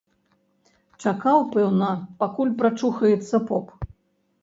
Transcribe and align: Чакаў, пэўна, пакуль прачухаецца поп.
Чакаў, 1.03 1.45
пэўна, 1.53 1.91
пакуль 2.25 2.57
прачухаецца 2.65 3.45
поп. 3.53 3.65